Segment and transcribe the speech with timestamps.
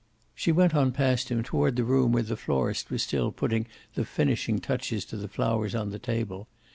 [0.33, 4.03] She went on past him, toward the room where the florist was still putting the
[4.03, 6.47] finishing touches to the flowers on the table.